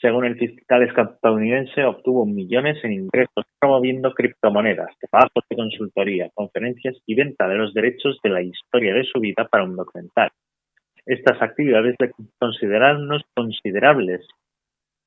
Según 0.00 0.24
el 0.24 0.38
fiscal 0.38 0.82
estadounidense, 0.82 1.84
obtuvo 1.84 2.24
millones 2.24 2.82
en 2.84 2.92
ingresos 2.92 3.44
promoviendo 3.60 4.14
criptomonedas, 4.14 4.96
trabajos 5.10 5.44
de 5.50 5.56
consultoría, 5.56 6.30
conferencias 6.32 6.96
y 7.04 7.14
venta 7.14 7.46
de 7.46 7.56
los 7.56 7.74
derechos 7.74 8.18
de 8.22 8.30
la 8.30 8.40
historia 8.40 8.94
de 8.94 9.04
su 9.04 9.20
vida 9.20 9.46
para 9.50 9.64
un 9.64 9.76
documental. 9.76 10.30
Estas 11.04 11.42
actividades 11.42 11.96
le 12.00 12.12
consideraron 12.38 13.02
unos 13.02 13.22
considerables 13.34 14.26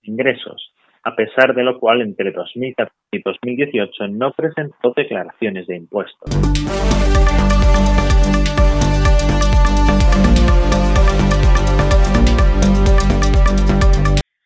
ingresos, 0.03 0.75
a 1.03 1.15
pesar 1.15 1.55
de 1.55 1.63
lo 1.63 1.79
cual 1.79 2.01
entre 2.01 2.31
2014 2.31 2.93
y 3.13 3.21
2018 3.23 4.07
no 4.09 4.31
presentó 4.31 4.93
declaraciones 4.95 5.65
de 5.65 5.75
impuestos. 5.75 6.29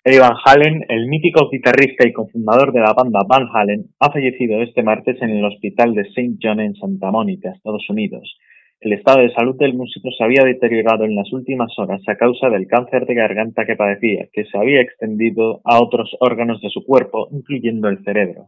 Eddie 0.07 0.21
Van 0.21 0.37
Halen, 0.45 0.85
el 0.87 1.07
mítico 1.07 1.49
guitarrista 1.49 2.07
y 2.07 2.13
cofundador 2.13 2.71
de 2.71 2.79
la 2.79 2.93
banda 2.93 3.25
Van 3.27 3.49
Halen, 3.53 3.87
ha 3.99 4.09
fallecido 4.09 4.63
este 4.63 4.81
martes 4.81 5.21
en 5.21 5.31
el 5.31 5.43
hospital 5.43 5.93
de 5.95 6.03
St. 6.03 6.37
John 6.41 6.61
en 6.61 6.75
Santa 6.75 7.11
Mónica, 7.11 7.51
Estados 7.51 7.89
Unidos, 7.89 8.37
el 8.79 8.93
estado 8.93 9.19
de 9.19 9.33
salud 9.33 9.57
del 9.57 9.73
músico 9.73 10.07
se 10.17 10.23
había 10.23 10.45
deteriorado 10.45 11.03
en 11.03 11.13
las 11.13 11.33
últimas 11.33 11.77
horas 11.77 12.01
a 12.07 12.15
causa 12.15 12.47
del 12.49 12.67
cáncer 12.67 13.05
de 13.05 13.15
garganta 13.15 13.65
que 13.65 13.75
padecía, 13.75 14.29
que 14.31 14.45
se 14.45 14.57
había 14.57 14.79
extendido 14.79 15.59
a 15.65 15.83
otros 15.83 16.15
órganos 16.21 16.61
de 16.61 16.69
su 16.69 16.85
cuerpo, 16.85 17.27
incluyendo 17.33 17.89
el 17.89 18.01
cerebro. 18.05 18.47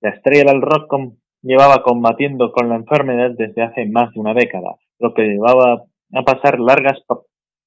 La 0.00 0.10
estrella 0.10 0.50
del 0.50 0.62
rock 0.62 0.94
llevaba 1.42 1.82
combatiendo 1.82 2.52
con 2.52 2.70
la 2.70 2.76
enfermedad 2.76 3.32
desde 3.36 3.60
hace 3.60 3.84
más 3.84 4.14
de 4.14 4.20
una 4.20 4.32
década, 4.32 4.76
lo 4.98 5.12
que 5.12 5.24
llevaba 5.24 5.82
a 6.14 6.22
pasar 6.22 6.58
largas 6.58 7.02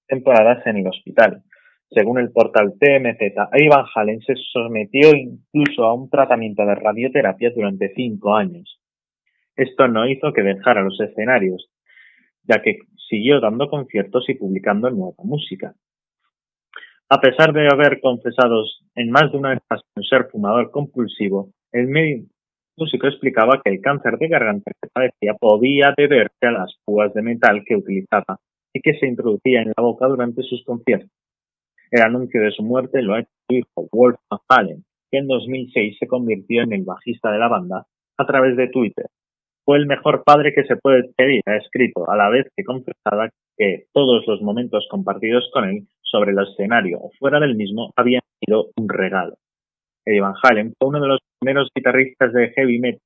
temporadas 0.08 0.66
en 0.66 0.78
el 0.78 0.88
hospital. 0.88 1.44
Según 1.90 2.20
el 2.20 2.32
portal 2.32 2.74
TMZ, 2.80 3.22
Ivan 3.54 3.86
Halen 3.96 4.22
se 4.22 4.36
sometió 4.52 5.16
incluso 5.16 5.86
a 5.86 5.94
un 5.94 6.10
tratamiento 6.10 6.66
de 6.66 6.76
radioterapia 6.76 7.52
durante 7.56 7.94
cinco 7.96 8.36
años. 8.36 8.80
Esto 9.56 9.88
no 9.88 10.08
hizo 10.08 10.34
que 10.34 10.44
dejara 10.44 10.82
los 10.82 11.00
escenarios, 11.00 11.70
ya 12.44 12.62
que 12.62 12.80
siguió 13.10 13.40
dando 13.40 13.70
conciertos 13.70 14.30
y 14.30 14.36
publicando 14.36 14.90
nueva 14.90 15.16
música. 15.24 15.74
A 17.10 17.22
pesar 17.22 17.54
de 17.54 17.70
haber 17.72 18.02
confesado 18.02 18.66
en 18.96 19.10
más 19.10 19.32
de 19.32 19.38
una 19.38 19.54
ocasión 19.54 20.04
ser 20.04 20.28
fumador 20.30 20.72
compulsivo, 20.72 21.52
el 21.72 21.88
músico 22.76 23.08
explicaba 23.08 23.62
que 23.64 23.72
el 23.72 23.82
cáncer 23.82 24.18
de 24.18 24.28
garganta 24.28 24.72
que 24.82 24.90
padecía 24.90 25.34
podía 25.36 25.94
deberse 25.96 26.48
a 26.48 26.52
las 26.52 26.76
púas 26.84 27.14
de 27.14 27.22
metal 27.22 27.64
que 27.66 27.78
utilizaba 27.78 28.40
y 28.74 28.82
que 28.82 28.94
se 29.00 29.08
introducía 29.08 29.62
en 29.62 29.72
la 29.76 29.82
boca 29.82 30.06
durante 30.06 30.44
sus 30.44 30.64
conciertos. 30.66 31.10
El 31.92 32.02
anuncio 32.02 32.42
de 32.42 32.52
su 32.52 32.64
muerte 32.64 33.02
lo 33.02 33.16
ha 33.16 33.20
hecho 33.20 33.30
su 33.48 33.56
hijo 33.56 33.88
Wolfgang 33.92 34.42
Fallen, 34.48 34.84
que 35.10 35.20
en 35.20 35.28
2006 35.28 35.98
se 36.00 36.08
convirtió 36.08 36.64
en 36.64 36.74
el 36.74 36.84
bajista 36.84 37.32
de 37.32 37.40
la 37.40 37.48
banda 37.48 37.86
a 38.18 38.26
través 38.26 38.58
de 38.58 38.68
Twitter. 38.68 39.06
Fue 39.64 39.78
el 39.78 39.86
mejor 39.86 40.24
padre 40.24 40.54
que 40.54 40.64
se 40.64 40.78
puede 40.78 41.10
pedir, 41.16 41.42
ha 41.46 41.58
escrito, 41.58 42.10
a 42.10 42.16
la 42.16 42.30
vez 42.30 42.48
que 42.56 42.64
confesaba 42.64 43.30
que 43.58 43.86
todos 43.94 44.26
los 44.28 44.42
momentos 44.42 44.88
compartidos 44.90 45.50
con 45.54 45.66
él 45.66 45.88
sobre 46.02 46.32
el 46.32 46.40
escenario 46.40 47.00
o 47.00 47.12
fuera 47.20 47.40
del 47.40 47.56
mismo 47.56 47.92
habían 47.96 48.22
sido 48.40 48.68
un 48.78 48.88
regalo. 48.88 49.36
Eddie 50.06 50.22
Van 50.22 50.36
Halen 50.42 50.74
fue 50.80 50.90
uno 50.90 51.02
de 51.02 51.08
los 51.08 51.20
primeros 51.40 51.70
guitarristas 51.76 52.32
de 52.32 52.50
heavy 52.52 52.80
metal. 52.80 53.02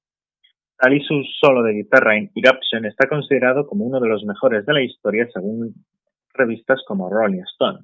Tal 0.78 0.94
y 0.94 1.02
su 1.02 1.24
solo 1.40 1.64
de 1.64 1.74
guitarra 1.74 2.18
en 2.18 2.32
Eruption 2.36 2.86
está 2.86 3.08
considerado 3.08 3.68
como 3.68 3.86
uno 3.86 4.00
de 4.00 4.10
los 4.10 4.24
mejores 4.24 4.66
de 4.66 4.74
la 4.74 4.84
historia 4.84 5.28
según 5.34 5.74
revistas 6.34 6.82
como 6.88 7.10
Rolling 7.10 7.44
Stone. 7.54 7.80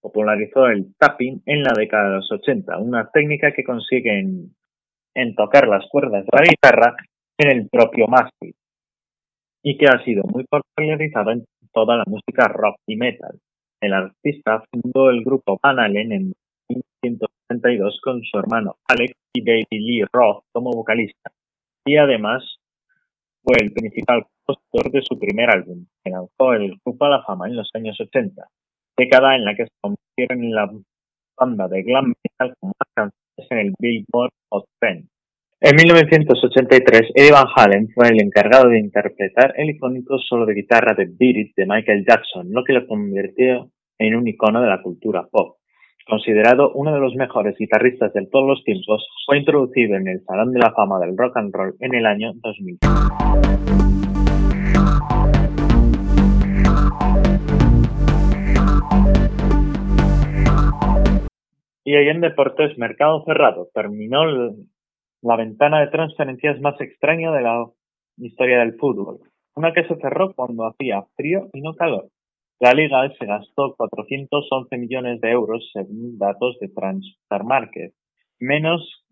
Popularizó 0.00 0.66
el 0.66 0.94
tapping 0.96 1.42
en 1.46 1.62
la 1.62 1.72
década 1.76 2.10
de 2.10 2.16
los 2.16 2.32
80, 2.32 2.78
una 2.78 3.10
técnica 3.10 3.52
que 3.52 3.64
consigue 3.64 4.18
en, 4.18 5.34
tocar 5.34 5.68
las 5.68 5.86
cuerdas 5.90 6.24
de 6.24 6.30
la 6.32 6.44
guitarra 6.44 6.96
en 7.38 7.50
el 7.50 7.68
propio 7.68 8.06
mástil 8.06 8.54
y 9.62 9.76
que 9.76 9.86
ha 9.86 10.02
sido 10.04 10.22
muy 10.24 10.44
popularizado 10.44 11.32
en 11.32 11.44
toda 11.72 11.96
la 11.96 12.04
música 12.06 12.48
rock 12.48 12.76
y 12.86 12.96
metal. 12.96 13.38
El 13.80 13.92
artista 13.92 14.62
fundó 14.70 15.10
el 15.10 15.22
grupo 15.22 15.58
Van 15.62 15.78
Halen 15.78 16.12
en 16.12 16.32
1972 17.02 18.00
con 18.02 18.22
su 18.22 18.38
hermano 18.38 18.76
Alex 18.88 19.12
y 19.34 19.44
David 19.44 19.66
Lee 19.70 20.04
Roth 20.12 20.44
como 20.52 20.70
vocalista, 20.70 21.30
y 21.86 21.96
además 21.96 22.42
fue 23.42 23.56
el 23.60 23.72
principal 23.72 24.26
compositor 24.44 24.92
de 24.92 25.02
su 25.02 25.18
primer 25.18 25.50
álbum, 25.50 25.86
que 26.04 26.10
lanzó 26.10 26.52
el 26.52 26.78
grupo 26.84 27.04
a 27.06 27.10
la 27.10 27.22
fama 27.22 27.48
en 27.48 27.56
los 27.56 27.70
años 27.74 27.98
80, 28.00 28.42
década 29.00 29.34
en 29.34 29.44
la 29.44 29.54
que 29.54 29.64
se 29.64 30.26
la 30.28 30.70
banda 31.38 31.68
de 31.68 31.82
glam 31.82 32.12
metal 32.22 32.54
con 32.60 32.68
más 32.68 32.88
canciones 32.94 33.50
en 33.50 33.58
el 33.58 33.72
Billboard 33.78 34.30
Hot 34.50 34.66
10. 34.80 35.04
En 35.62 35.76
1983, 35.76 37.12
Eddie 37.14 37.32
Van 37.32 37.46
Halen 37.54 37.88
fue 37.94 38.08
el 38.08 38.20
encargado 38.20 38.68
de 38.68 38.78
interpretar 38.78 39.54
el 39.56 39.70
icónico 39.70 40.18
solo 40.18 40.46
de 40.46 40.54
guitarra 40.54 40.94
de 40.94 41.06
Beat 41.06 41.36
It 41.36 41.52
de 41.56 41.66
Michael 41.66 42.04
Jackson, 42.06 42.48
lo 42.50 42.64
que 42.64 42.72
lo 42.72 42.86
convirtió 42.86 43.70
en 43.98 44.16
un 44.16 44.28
icono 44.28 44.60
de 44.62 44.68
la 44.68 44.82
cultura 44.82 45.26
pop. 45.30 45.56
Considerado 46.06 46.72
uno 46.74 46.94
de 46.94 47.00
los 47.00 47.14
mejores 47.14 47.56
guitarristas 47.58 48.12
de 48.12 48.26
todos 48.26 48.48
los 48.48 48.64
tiempos, 48.64 49.06
fue 49.26 49.38
introducido 49.38 49.96
en 49.96 50.08
el 50.08 50.24
Salón 50.24 50.52
de 50.52 50.60
la 50.60 50.72
Fama 50.72 50.98
del 50.98 51.16
Rock 51.16 51.36
and 51.36 51.54
Roll 51.54 51.76
en 51.80 51.94
el 51.94 52.06
año 52.06 52.32
2000. 52.34 52.78
Y 61.90 61.96
ahí 61.96 62.08
en 62.08 62.20
deportes, 62.20 62.78
mercado 62.78 63.24
cerrado. 63.24 63.68
Terminó 63.74 64.24
la 65.22 65.36
ventana 65.36 65.80
de 65.80 65.88
transferencias 65.88 66.60
más 66.60 66.80
extraña 66.80 67.32
de 67.32 67.42
la 67.42 67.66
historia 68.16 68.60
del 68.60 68.76
fútbol. 68.76 69.18
Una 69.56 69.72
que 69.72 69.82
se 69.88 69.96
cerró 69.96 70.32
cuando 70.34 70.68
hacía 70.68 71.02
frío 71.16 71.48
y 71.52 71.62
no 71.62 71.74
calor. 71.74 72.06
La 72.60 72.74
liga 72.74 73.12
se 73.18 73.26
gastó 73.26 73.74
411 73.76 74.78
millones 74.78 75.20
de 75.20 75.32
euros 75.32 75.68
según 75.72 76.16
datos 76.16 76.60
de 76.60 76.68
Transfer 76.68 77.42
Market, 77.42 77.92
menos 78.38 79.04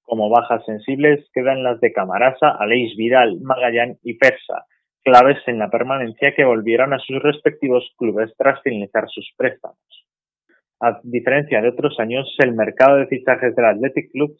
Como 0.00 0.30
bajas 0.30 0.64
sensibles 0.64 1.28
quedan 1.34 1.62
las 1.62 1.80
de 1.80 1.92
Camarasa, 1.92 2.50
Aleix 2.58 2.96
Vidal, 2.96 3.40
Magallán 3.42 3.98
y 4.02 4.14
Persa, 4.14 4.64
claves 5.02 5.38
en 5.46 5.58
la 5.58 5.70
permanencia 5.70 6.34
que 6.34 6.44
volvieron 6.44 6.92
a 6.92 6.98
sus 6.98 7.22
respectivos 7.22 7.92
clubes 7.96 8.32
tras 8.36 8.60
finalizar 8.62 9.08
sus 9.08 9.32
préstamos. 9.36 9.78
A 10.80 11.00
diferencia 11.04 11.60
de 11.60 11.68
otros 11.68 11.98
años, 12.00 12.34
el 12.38 12.54
mercado 12.54 12.96
de 12.96 13.06
fichajes 13.06 13.54
del 13.54 13.66
Athletic 13.66 14.10
Club 14.10 14.36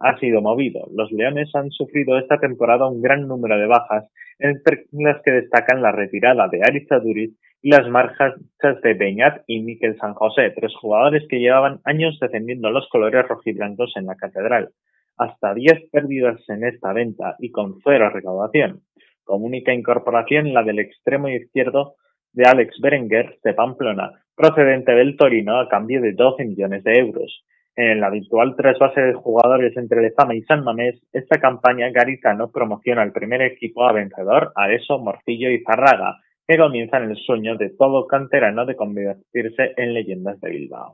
ha 0.00 0.16
sido 0.18 0.40
movido. 0.40 0.88
Los 0.94 1.10
Leones 1.12 1.50
han 1.54 1.70
sufrido 1.70 2.18
esta 2.18 2.38
temporada 2.38 2.88
un 2.88 3.02
gran 3.02 3.26
número 3.26 3.58
de 3.58 3.66
bajas, 3.66 4.08
entre 4.38 4.86
las 4.92 5.22
que 5.22 5.30
destacan 5.30 5.82
la 5.82 5.92
retirada 5.92 6.48
de 6.48 6.60
Ariza 6.62 6.98
Duriz 6.98 7.32
y 7.62 7.70
las 7.70 7.88
marchas 7.88 8.34
de 8.82 8.94
Beñat 8.94 9.42
y 9.46 9.62
Miquel 9.62 9.96
San 9.98 10.14
José, 10.14 10.50
tres 10.50 10.74
jugadores 10.80 11.24
que 11.28 11.38
llevaban 11.38 11.80
años 11.84 12.18
defendiendo 12.20 12.70
los 12.70 12.88
colores 12.88 13.26
rojiblancos 13.28 13.92
en 13.96 14.06
la 14.06 14.16
catedral. 14.16 14.70
Hasta 15.16 15.54
diez 15.54 15.78
pérdidas 15.92 16.40
en 16.48 16.64
esta 16.64 16.92
venta 16.92 17.36
y 17.38 17.50
con 17.50 17.80
cero 17.84 18.10
recaudación. 18.10 18.80
Como 19.24 19.46
única 19.46 19.72
incorporación 19.72 20.52
la 20.52 20.62
del 20.62 20.78
extremo 20.78 21.28
izquierdo 21.28 21.96
de 22.32 22.44
Alex 22.44 22.80
Berenguer 22.80 23.38
de 23.44 23.54
Pamplona, 23.54 24.12
procedente 24.34 24.92
del 24.92 25.16
Torino 25.16 25.60
a 25.60 25.68
cambio 25.68 26.00
de 26.00 26.12
12 26.12 26.44
millones 26.44 26.82
de 26.84 26.98
euros. 26.98 27.44
En 27.74 28.00
la 28.00 28.10
virtual 28.10 28.54
trasvase 28.54 29.00
de 29.00 29.14
jugadores 29.14 29.74
entre 29.76 30.02
Lezama 30.02 30.34
y 30.34 30.42
San 30.42 30.62
Mamés, 30.62 31.00
esta 31.12 31.40
campaña 31.40 31.90
Garitano 31.90 32.50
promociona 32.50 33.02
al 33.02 33.12
primer 33.12 33.40
equipo 33.42 33.84
a 33.84 33.92
vencedor, 33.92 34.52
a 34.56 34.70
eso 34.72 34.98
Morcillo 34.98 35.50
y 35.50 35.62
Zarraga, 35.62 36.18
que 36.46 36.58
comienzan 36.58 37.10
el 37.10 37.16
sueño 37.16 37.56
de 37.56 37.70
todo 37.70 38.06
canterano 38.06 38.66
de 38.66 38.76
convertirse 38.76 39.72
en 39.76 39.94
leyendas 39.94 40.38
de 40.40 40.50
Bilbao. 40.50 40.90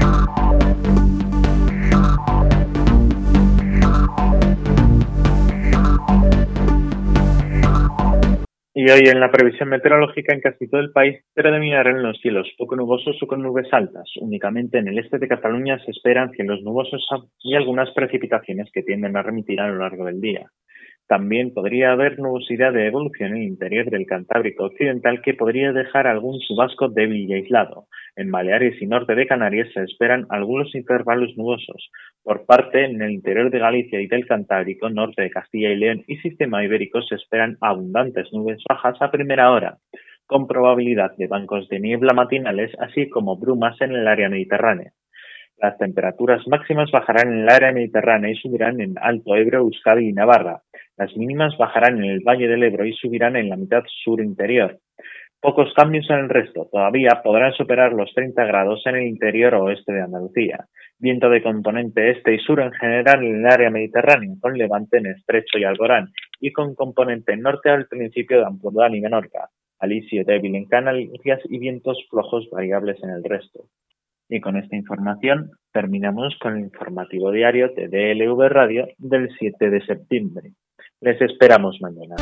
Y 8.81 8.89
hoy 8.91 9.09
en 9.09 9.19
la 9.19 9.33
previsión 9.33 9.71
meteorológica 9.71 10.33
en 10.33 10.41
casi 10.41 10.69
todo 10.69 10.81
el 10.81 10.93
país 10.93 11.19
predominarán 11.35 12.01
los 12.01 12.17
cielos 12.21 12.47
poco 12.57 12.77
nubosos 12.77 13.21
o 13.21 13.27
con 13.27 13.43
nubes 13.43 13.67
altas. 13.73 14.09
Únicamente 14.21 14.79
en 14.79 14.87
el 14.87 15.01
este 15.01 15.19
de 15.19 15.27
Cataluña 15.27 15.81
se 15.85 15.91
esperan 15.91 16.31
cielos 16.31 16.63
nubosos 16.63 17.05
y 17.43 17.57
algunas 17.57 17.91
precipitaciones 17.91 18.71
que 18.73 18.85
tienden 18.85 19.17
a 19.17 19.23
remitir 19.25 19.61
a 19.61 19.67
lo 19.67 19.79
largo 19.79 20.05
del 20.05 20.21
día. 20.21 20.47
También 21.09 21.53
podría 21.53 21.91
haber 21.91 22.21
nubosidad 22.21 22.73
de 22.73 22.87
evolución 22.87 23.31
en 23.31 23.39
el 23.39 23.49
interior 23.49 23.91
del 23.91 24.07
Cantábrico 24.07 24.67
Occidental 24.67 25.23
que 25.23 25.35
podría 25.35 25.73
dejar 25.73 26.07
algún 26.07 26.39
subasco 26.39 26.89
débil 26.89 27.29
y 27.29 27.35
aislado. 27.35 27.87
En 28.19 28.33
Baleares 28.33 28.83
y 28.83 28.87
norte 28.87 29.15
de 29.15 29.29
Canarias 29.29 29.69
se 29.73 29.85
esperan 29.85 30.27
algunos 30.29 30.75
intervalos 30.75 31.37
nubosos. 31.37 31.89
Por 32.25 32.47
parte 32.47 32.85
en 32.85 33.01
el 33.01 33.13
interior 33.13 33.49
de 33.49 33.61
Galicia 33.61 34.01
y 34.01 34.09
del 34.09 34.27
Cantábrico, 34.27 34.91
norte 34.91 35.23
de 35.23 35.31
Castilla 35.31 35.71
y 35.71 35.77
León 35.77 36.03
y 36.09 36.17
sistema 36.17 36.65
ibérico 36.65 37.01
se 37.01 37.15
esperan 37.15 37.57
abundantes 37.61 38.27
nubes 38.33 38.59
bajas 38.69 39.01
a 39.01 39.13
primera 39.13 39.53
hora, 39.53 39.79
con 40.27 40.49
probabilidad 40.49 41.13
de 41.17 41.29
bancos 41.29 41.69
de 41.69 41.79
niebla 41.79 42.13
matinales, 42.13 42.73
así 42.81 43.09
como 43.09 43.37
brumas 43.37 43.81
en 43.81 43.93
el 43.93 44.09
área 44.09 44.29
mediterránea. 44.29 44.91
Las 45.57 45.79
temperaturas 45.79 46.43
máximas 46.49 46.91
bajarán 46.91 47.33
en 47.33 47.39
el 47.43 47.49
área 47.49 47.71
mediterránea 47.71 48.33
y 48.33 48.35
subirán 48.35 48.81
en 48.81 48.95
Alto 49.01 49.37
Ebro, 49.37 49.59
Euskadi 49.59 50.09
y 50.09 50.13
Navarra. 50.13 50.63
Las 50.97 51.17
mínimas 51.17 51.57
bajarán 51.57 51.99
en 51.99 52.11
el 52.11 52.21
Valle 52.27 52.49
del 52.49 52.65
Ebro 52.65 52.85
y 52.85 52.95
subirán 52.95 53.37
en 53.37 53.49
la 53.49 53.57
mitad 53.57 53.85
sur 54.03 54.21
interior. 54.21 54.81
Pocos 55.41 55.73
cambios 55.75 56.11
en 56.11 56.17
el 56.17 56.29
resto. 56.29 56.69
Todavía 56.71 57.21
podrán 57.23 57.53
superar 57.53 57.93
los 57.93 58.13
30 58.13 58.45
grados 58.45 58.83
en 58.87 58.97
el 58.97 59.07
interior 59.07 59.55
oeste 59.55 59.93
de 59.93 60.03
Andalucía. 60.03 60.67
Viento 60.99 61.31
de 61.31 61.45
componente 61.45 62.11
este 62.11 62.35
y 62.35 62.39
sur 62.39 62.61
en 62.61 62.73
general 62.73 63.25
en 63.25 63.37
el 63.37 63.47
área 63.47 63.71
mediterránea, 63.71 64.35
con 64.41 64.59
levante 64.59 64.99
en 64.99 65.07
Estrecho 65.07 65.59
y 65.59 65.65
Alborán, 65.65 66.09
y 66.41 66.51
con 66.51 66.75
componente 66.75 67.37
norte 67.37 67.71
al 67.71 67.87
principio 67.87 68.39
de 68.39 68.47
Ampurdán 68.47 68.97
y 68.97 69.01
Menorca. 69.01 69.49
Alisio 69.79 70.25
débil 70.25 70.57
en 70.57 70.65
Canarias 70.65 71.41
y 71.45 71.59
vientos 71.59 72.05
flojos 72.11 72.49
variables 72.51 73.01
en 73.05 73.11
el 73.11 73.23
resto. 73.23 73.67
Y 74.29 74.41
con 74.41 74.57
esta 74.57 74.75
información 74.75 75.53
terminamos 75.73 76.37
con 76.41 76.57
el 76.57 76.65
informativo 76.65 77.31
diario 77.31 77.71
de 77.77 77.87
DLV 77.87 78.49
Radio 78.49 78.89
del 78.99 79.31
7 79.39 79.71
de 79.71 79.87
septiembre. 79.87 80.51
Les 81.01 81.21
esperamos 81.21 81.79
mañana. 81.81 82.17